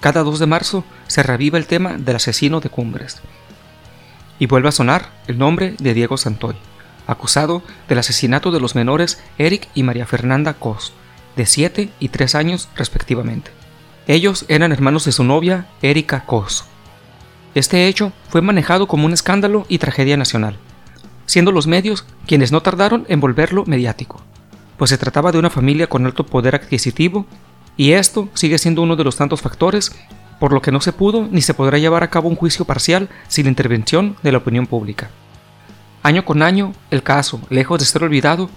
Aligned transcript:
cada 0.00 0.22
2 0.22 0.38
de 0.38 0.46
marzo 0.46 0.84
se 1.06 1.22
reviva 1.22 1.58
el 1.58 1.66
tema 1.66 1.98
del 1.98 2.16
asesino 2.16 2.60
de 2.60 2.70
Cumbres. 2.70 3.20
Y 4.38 4.46
vuelve 4.46 4.70
a 4.70 4.72
sonar 4.72 5.10
el 5.26 5.38
nombre 5.38 5.74
de 5.78 5.92
Diego 5.92 6.16
Santoy, 6.16 6.56
acusado 7.06 7.62
del 7.88 7.98
asesinato 7.98 8.50
de 8.50 8.60
los 8.60 8.74
menores 8.74 9.22
Eric 9.36 9.68
y 9.74 9.82
María 9.82 10.06
Fernanda 10.06 10.54
Cos, 10.54 10.94
de 11.36 11.44
7 11.44 11.90
y 12.00 12.08
3 12.08 12.34
años 12.34 12.68
respectivamente. 12.74 13.50
Ellos 14.06 14.46
eran 14.48 14.72
hermanos 14.72 15.04
de 15.04 15.12
su 15.12 15.22
novia, 15.22 15.66
Erika 15.82 16.24
Cos. 16.24 16.64
Este 17.54 17.86
hecho 17.86 18.12
fue 18.28 18.40
manejado 18.40 18.88
como 18.88 19.06
un 19.06 19.12
escándalo 19.12 19.66
y 19.68 19.78
tragedia 19.78 20.16
nacional, 20.16 20.56
siendo 21.26 21.52
los 21.52 21.66
medios 21.66 22.06
quienes 22.26 22.52
no 22.52 22.62
tardaron 22.62 23.04
en 23.08 23.20
volverlo 23.20 23.64
mediático, 23.66 24.22
pues 24.78 24.88
se 24.90 24.98
trataba 24.98 25.30
de 25.30 25.38
una 25.38 25.50
familia 25.50 25.88
con 25.88 26.06
alto 26.06 26.24
poder 26.24 26.54
adquisitivo 26.54 27.26
y 27.80 27.94
esto 27.94 28.28
sigue 28.34 28.58
siendo 28.58 28.82
uno 28.82 28.94
de 28.94 29.04
los 29.04 29.16
tantos 29.16 29.40
factores 29.40 29.90
por 30.38 30.52
lo 30.52 30.60
que 30.60 30.70
no 30.70 30.82
se 30.82 30.92
pudo 30.92 31.26
ni 31.30 31.40
se 31.40 31.54
podrá 31.54 31.78
llevar 31.78 32.02
a 32.02 32.10
cabo 32.10 32.28
un 32.28 32.36
juicio 32.36 32.66
parcial 32.66 33.08
sin 33.26 33.46
la 33.46 33.48
intervención 33.48 34.16
de 34.22 34.32
la 34.32 34.36
opinión 34.36 34.66
pública. 34.66 35.08
Año 36.02 36.26
con 36.26 36.42
año, 36.42 36.74
el 36.90 37.02
caso, 37.02 37.40
lejos 37.48 37.80
de 37.80 37.86
ser 37.86 38.04
olvidado, 38.04 38.50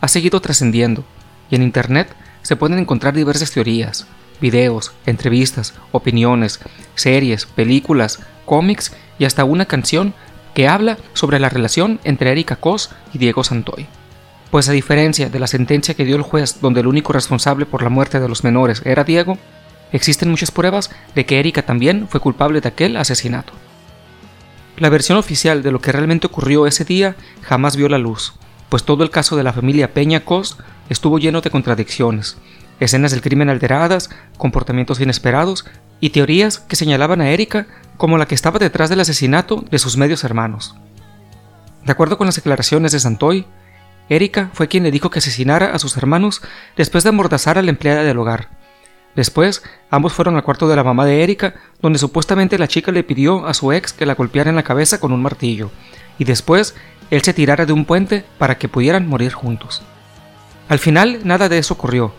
ha 0.00 0.06
seguido 0.06 0.40
trascendiendo, 0.40 1.02
y 1.50 1.56
en 1.56 1.64
Internet 1.64 2.14
se 2.42 2.54
pueden 2.54 2.78
encontrar 2.78 3.14
diversas 3.14 3.50
teorías, 3.50 4.06
videos, 4.40 4.92
entrevistas, 5.06 5.74
opiniones, 5.90 6.60
series, 6.94 7.46
películas, 7.46 8.20
cómics 8.44 8.92
y 9.18 9.24
hasta 9.24 9.42
una 9.42 9.64
canción 9.64 10.14
que 10.54 10.68
habla 10.68 10.98
sobre 11.14 11.40
la 11.40 11.48
relación 11.48 11.98
entre 12.04 12.30
Erika 12.30 12.54
Cos 12.54 12.90
y 13.12 13.18
Diego 13.18 13.42
Santoy. 13.42 13.88
Pues 14.50 14.68
a 14.68 14.72
diferencia 14.72 15.28
de 15.28 15.38
la 15.38 15.46
sentencia 15.46 15.94
que 15.94 16.04
dio 16.04 16.16
el 16.16 16.22
juez 16.22 16.60
donde 16.60 16.80
el 16.80 16.86
único 16.86 17.12
responsable 17.12 17.66
por 17.66 17.82
la 17.82 17.90
muerte 17.90 18.18
de 18.18 18.28
los 18.28 18.44
menores 18.44 18.82
era 18.84 19.04
Diego, 19.04 19.36
existen 19.92 20.30
muchas 20.30 20.50
pruebas 20.50 20.90
de 21.14 21.26
que 21.26 21.38
Erika 21.38 21.62
también 21.62 22.08
fue 22.08 22.20
culpable 22.20 22.60
de 22.60 22.68
aquel 22.68 22.96
asesinato. 22.96 23.52
La 24.78 24.88
versión 24.88 25.18
oficial 25.18 25.62
de 25.62 25.72
lo 25.72 25.80
que 25.80 25.92
realmente 25.92 26.26
ocurrió 26.26 26.66
ese 26.66 26.84
día 26.84 27.16
jamás 27.42 27.76
vio 27.76 27.88
la 27.88 27.98
luz, 27.98 28.34
pues 28.68 28.84
todo 28.84 29.02
el 29.02 29.10
caso 29.10 29.36
de 29.36 29.42
la 29.42 29.52
familia 29.52 29.92
Peña 29.92 30.24
Cos 30.24 30.56
estuvo 30.88 31.18
lleno 31.18 31.40
de 31.40 31.50
contradicciones, 31.50 32.38
escenas 32.80 33.10
del 33.10 33.22
crimen 33.22 33.50
alteradas, 33.50 34.08
comportamientos 34.36 35.00
inesperados 35.00 35.66
y 36.00 36.10
teorías 36.10 36.58
que 36.60 36.76
señalaban 36.76 37.20
a 37.20 37.30
Erika 37.30 37.66
como 37.96 38.16
la 38.16 38.26
que 38.26 38.34
estaba 38.34 38.58
detrás 38.58 38.88
del 38.88 39.00
asesinato 39.00 39.64
de 39.70 39.78
sus 39.78 39.96
medios 39.96 40.24
hermanos. 40.24 40.76
De 41.84 41.92
acuerdo 41.92 42.16
con 42.16 42.26
las 42.26 42.36
declaraciones 42.36 42.92
de 42.92 43.00
Santoy, 43.00 43.46
Erika 44.08 44.50
fue 44.52 44.68
quien 44.68 44.84
le 44.84 44.90
dijo 44.90 45.10
que 45.10 45.18
asesinara 45.18 45.74
a 45.74 45.78
sus 45.78 45.96
hermanos 45.96 46.42
después 46.76 47.04
de 47.04 47.10
amordazar 47.10 47.58
a 47.58 47.62
la 47.62 47.70
empleada 47.70 48.02
del 48.02 48.18
hogar. 48.18 48.48
Después, 49.14 49.62
ambos 49.90 50.12
fueron 50.12 50.36
al 50.36 50.44
cuarto 50.44 50.68
de 50.68 50.76
la 50.76 50.84
mamá 50.84 51.04
de 51.04 51.22
Erika, 51.22 51.54
donde 51.82 51.98
supuestamente 51.98 52.58
la 52.58 52.68
chica 52.68 52.92
le 52.92 53.02
pidió 53.02 53.46
a 53.46 53.54
su 53.54 53.72
ex 53.72 53.92
que 53.92 54.06
la 54.06 54.14
golpeara 54.14 54.50
en 54.50 54.56
la 54.56 54.62
cabeza 54.62 55.00
con 55.00 55.12
un 55.12 55.22
martillo, 55.22 55.70
y 56.18 56.24
después 56.24 56.74
él 57.10 57.22
se 57.22 57.34
tirara 57.34 57.66
de 57.66 57.72
un 57.72 57.84
puente 57.84 58.24
para 58.38 58.58
que 58.58 58.68
pudieran 58.68 59.08
morir 59.08 59.32
juntos. 59.32 59.82
Al 60.68 60.78
final, 60.78 61.20
nada 61.24 61.48
de 61.48 61.58
eso 61.58 61.74
ocurrió, 61.74 62.12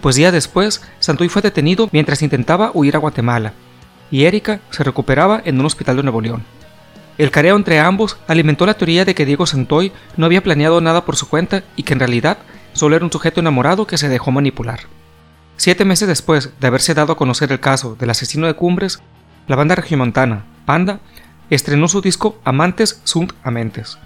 pues 0.00 0.16
días 0.16 0.32
después, 0.32 0.82
Santoy 0.98 1.28
fue 1.28 1.42
detenido 1.42 1.88
mientras 1.92 2.22
intentaba 2.22 2.70
huir 2.72 2.96
a 2.96 3.00
Guatemala, 3.00 3.52
y 4.10 4.24
Erika 4.24 4.60
se 4.70 4.84
recuperaba 4.84 5.42
en 5.44 5.58
un 5.60 5.66
hospital 5.66 5.96
de 5.96 6.04
Nuevo 6.04 6.20
León. 6.20 6.55
El 7.18 7.30
careo 7.30 7.56
entre 7.56 7.80
ambos 7.80 8.18
alimentó 8.28 8.66
la 8.66 8.74
teoría 8.74 9.04
de 9.06 9.14
que 9.14 9.24
Diego 9.24 9.46
Santoy 9.46 9.92
no 10.16 10.26
había 10.26 10.42
planeado 10.42 10.80
nada 10.80 11.04
por 11.04 11.16
su 11.16 11.28
cuenta 11.28 11.62
y 11.74 11.82
que 11.82 11.94
en 11.94 12.00
realidad 12.00 12.38
solo 12.74 12.94
era 12.94 13.04
un 13.04 13.12
sujeto 13.12 13.40
enamorado 13.40 13.86
que 13.86 13.96
se 13.96 14.08
dejó 14.08 14.30
manipular. 14.32 14.80
Siete 15.56 15.86
meses 15.86 16.08
después 16.08 16.50
de 16.60 16.66
haberse 16.66 16.92
dado 16.92 17.14
a 17.14 17.16
conocer 17.16 17.50
el 17.50 17.60
caso 17.60 17.96
del 17.98 18.10
asesino 18.10 18.46
de 18.46 18.54
Cumbres, 18.54 19.00
la 19.48 19.56
banda 19.56 19.74
regiomontana, 19.74 20.44
Panda, 20.66 21.00
estrenó 21.48 21.88
su 21.88 22.02
disco 22.02 22.38
Amantes 22.44 23.00
sunt 23.04 23.32
amentes, 23.42 23.98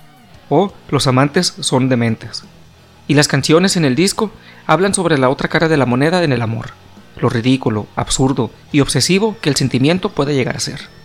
o 0.49 0.73
Los 0.91 1.09
amantes 1.09 1.55
son 1.61 1.89
dementes. 1.89 2.45
Y 3.09 3.15
las 3.15 3.27
canciones 3.27 3.77
en 3.77 3.85
el 3.85 3.97
disco 3.97 4.31
hablan 4.67 4.95
sobre 4.95 5.19
la 5.19 5.31
otra 5.31 5.49
cara 5.49 5.69
de 5.69 5.77
la 5.77 5.87
moneda 5.87 6.23
en 6.23 6.33
el 6.33 6.43
amor, 6.43 6.71
lo 7.21 7.29
ridículo, 7.29 7.89
absurdo 7.97 8.53
y 8.71 8.81
obsesivo 8.81 9.37
que 9.41 9.49
el 9.49 9.57
sentimiento 9.57 10.11
puede 10.11 10.35
llegar 10.35 10.57
a 10.57 10.61
ser. 10.61 11.00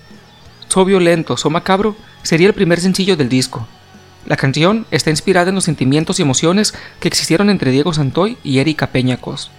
So 0.68 0.86
violento, 0.86 1.38
so 1.38 1.50
macabro 1.50 1.96
sería 2.24 2.48
el 2.48 2.54
primer 2.54 2.80
sencillo 2.80 3.16
del 3.16 3.30
disco. 3.30 3.68
La 4.26 4.38
canción 4.38 4.88
está 4.92 5.10
inspirada 5.10 5.50
en 5.50 5.56
los 5.56 5.66
sentimientos 5.66 6.20
y 6.20 6.24
emociones 6.24 6.74
que 7.00 7.08
existieron 7.08 7.50
entre 7.50 7.72
Diego 7.72 7.94
Santoy 7.94 8.38
y 8.44 8.60
Erika 8.60 8.88
Peñacos, 8.88 9.52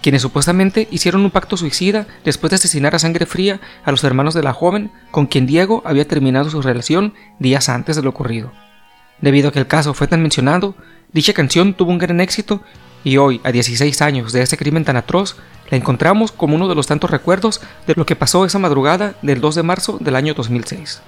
quienes 0.00 0.22
supuestamente 0.22 0.88
hicieron 0.90 1.24
un 1.24 1.30
pacto 1.30 1.56
suicida 1.56 2.06
después 2.24 2.50
de 2.50 2.56
asesinar 2.56 2.94
a 2.94 3.00
sangre 3.00 3.26
fría 3.26 3.60
a 3.84 3.90
los 3.90 4.04
hermanos 4.04 4.34
de 4.34 4.42
la 4.42 4.52
joven 4.52 4.92
con 5.10 5.26
quien 5.26 5.46
Diego 5.46 5.82
había 5.84 6.06
terminado 6.06 6.50
su 6.50 6.62
relación 6.62 7.14
días 7.38 7.68
antes 7.68 7.96
de 7.96 8.02
lo 8.02 8.10
ocurrido. 8.10 8.52
Debido 9.20 9.48
a 9.48 9.52
que 9.52 9.58
el 9.58 9.66
caso 9.66 9.92
fue 9.92 10.06
tan 10.06 10.22
mencionado, 10.22 10.74
dicha 11.12 11.32
canción 11.32 11.74
tuvo 11.74 11.90
un 11.90 11.98
gran 11.98 12.20
éxito 12.20 12.62
y 13.04 13.16
hoy, 13.16 13.40
a 13.42 13.50
16 13.50 14.00
años 14.02 14.32
de 14.32 14.42
ese 14.42 14.56
crimen 14.56 14.84
tan 14.84 14.96
atroz, 14.96 15.36
la 15.72 15.78
encontramos 15.78 16.32
como 16.32 16.54
uno 16.54 16.68
de 16.68 16.74
los 16.74 16.86
tantos 16.86 17.10
recuerdos 17.10 17.62
de 17.86 17.94
lo 17.96 18.04
que 18.04 18.14
pasó 18.14 18.44
esa 18.44 18.58
madrugada 18.58 19.14
del 19.22 19.40
2 19.40 19.54
de 19.54 19.62
marzo 19.62 19.96
del 19.98 20.16
año 20.16 20.34
2006. 20.34 21.00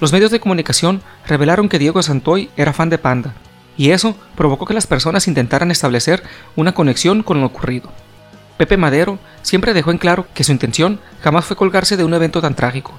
Los 0.00 0.12
medios 0.12 0.32
de 0.32 0.40
comunicación 0.40 1.02
revelaron 1.24 1.68
que 1.68 1.78
Diego 1.78 2.02
Santoy 2.02 2.50
era 2.56 2.72
fan 2.72 2.90
de 2.90 2.98
Panda, 2.98 3.34
y 3.76 3.90
eso 3.90 4.16
provocó 4.34 4.66
que 4.66 4.74
las 4.74 4.88
personas 4.88 5.28
intentaran 5.28 5.70
establecer 5.70 6.24
una 6.56 6.74
conexión 6.74 7.22
con 7.22 7.40
lo 7.40 7.46
ocurrido. 7.46 7.92
Pepe 8.58 8.76
Madero 8.76 9.20
siempre 9.42 9.72
dejó 9.72 9.92
en 9.92 9.98
claro 9.98 10.26
que 10.34 10.42
su 10.42 10.50
intención 10.50 10.98
jamás 11.22 11.44
fue 11.44 11.56
colgarse 11.56 11.96
de 11.96 12.02
un 12.02 12.12
evento 12.12 12.40
tan 12.40 12.56
trágico, 12.56 12.92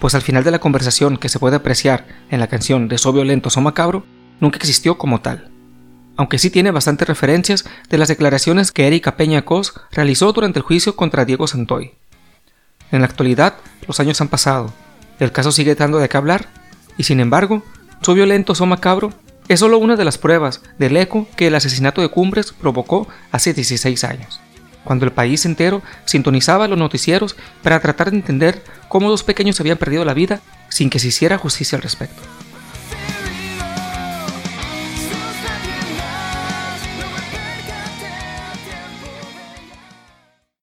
pues 0.00 0.16
al 0.16 0.22
final 0.22 0.42
de 0.42 0.50
la 0.50 0.58
conversación 0.58 1.16
que 1.16 1.28
se 1.28 1.38
puede 1.38 1.54
apreciar 1.54 2.06
en 2.28 2.40
la 2.40 2.48
canción 2.48 2.88
de 2.88 2.98
So 2.98 3.12
Violento 3.12 3.50
So 3.50 3.60
Macabro, 3.60 4.04
nunca 4.40 4.56
existió 4.56 4.98
como 4.98 5.20
tal 5.20 5.53
aunque 6.16 6.38
sí 6.38 6.50
tiene 6.50 6.70
bastantes 6.70 7.08
referencias 7.08 7.64
de 7.88 7.98
las 7.98 8.08
declaraciones 8.08 8.72
que 8.72 8.86
Erika 8.86 9.16
Peña 9.16 9.42
Cos 9.42 9.74
realizó 9.90 10.32
durante 10.32 10.58
el 10.58 10.64
juicio 10.64 10.96
contra 10.96 11.24
Diego 11.24 11.46
Santoy. 11.46 11.92
En 12.90 13.00
la 13.00 13.06
actualidad, 13.06 13.54
los 13.86 14.00
años 14.00 14.20
han 14.20 14.28
pasado, 14.28 14.72
el 15.18 15.32
caso 15.32 15.52
sigue 15.52 15.74
dando 15.74 15.98
de 15.98 16.08
qué 16.08 16.16
hablar, 16.16 16.48
y 16.96 17.04
sin 17.04 17.20
embargo, 17.20 17.62
su 18.02 18.14
violento 18.14 18.52
o 18.58 18.66
macabro 18.66 19.12
es 19.48 19.60
solo 19.60 19.78
una 19.78 19.96
de 19.96 20.04
las 20.04 20.18
pruebas 20.18 20.62
del 20.78 20.96
eco 20.96 21.26
que 21.36 21.48
el 21.48 21.54
asesinato 21.54 22.00
de 22.00 22.08
Cumbres 22.08 22.52
provocó 22.52 23.08
hace 23.30 23.52
16 23.52 24.04
años, 24.04 24.40
cuando 24.84 25.04
el 25.04 25.12
país 25.12 25.44
entero 25.44 25.82
sintonizaba 26.04 26.68
los 26.68 26.78
noticieros 26.78 27.36
para 27.62 27.80
tratar 27.80 28.10
de 28.10 28.16
entender 28.16 28.62
cómo 28.88 29.10
dos 29.10 29.22
pequeños 29.22 29.60
habían 29.60 29.78
perdido 29.78 30.04
la 30.04 30.14
vida 30.14 30.40
sin 30.68 30.90
que 30.90 30.98
se 30.98 31.08
hiciera 31.08 31.38
justicia 31.38 31.76
al 31.76 31.82
respecto. 31.82 32.22